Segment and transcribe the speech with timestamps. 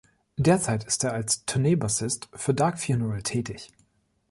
[0.39, 3.69] Derzeit ist er als Tourneebassist für Dark Funeral tätig.